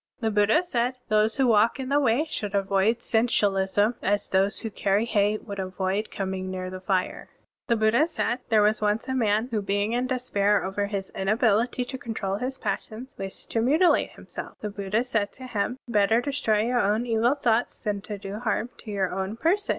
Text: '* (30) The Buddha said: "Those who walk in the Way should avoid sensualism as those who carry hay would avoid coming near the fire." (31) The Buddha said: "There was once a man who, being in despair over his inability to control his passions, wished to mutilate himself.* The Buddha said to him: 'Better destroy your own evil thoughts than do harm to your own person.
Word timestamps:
'* 0.09 0.19
(30) 0.19 0.19
The 0.19 0.31
Buddha 0.33 0.63
said: 0.63 0.95
"Those 1.09 1.37
who 1.37 1.45
walk 1.45 1.79
in 1.79 1.89
the 1.89 1.99
Way 1.99 2.25
should 2.27 2.55
avoid 2.55 3.03
sensualism 3.03 3.93
as 4.01 4.27
those 4.27 4.61
who 4.61 4.71
carry 4.71 5.05
hay 5.05 5.37
would 5.37 5.59
avoid 5.59 6.09
coming 6.09 6.49
near 6.49 6.71
the 6.71 6.79
fire." 6.81 7.29
(31) 7.67 7.67
The 7.67 7.75
Buddha 7.75 8.07
said: 8.07 8.39
"There 8.49 8.63
was 8.63 8.81
once 8.81 9.07
a 9.07 9.13
man 9.13 9.49
who, 9.51 9.61
being 9.61 9.93
in 9.93 10.07
despair 10.07 10.63
over 10.65 10.87
his 10.87 11.11
inability 11.11 11.85
to 11.85 11.99
control 11.99 12.37
his 12.37 12.57
passions, 12.57 13.13
wished 13.19 13.51
to 13.51 13.61
mutilate 13.61 14.13
himself.* 14.13 14.57
The 14.59 14.71
Buddha 14.71 15.03
said 15.03 15.31
to 15.33 15.43
him: 15.45 15.77
'Better 15.87 16.19
destroy 16.19 16.63
your 16.63 16.79
own 16.81 17.05
evil 17.05 17.35
thoughts 17.35 17.77
than 17.77 17.99
do 17.99 18.39
harm 18.39 18.71
to 18.79 18.89
your 18.89 19.11
own 19.11 19.37
person. 19.37 19.69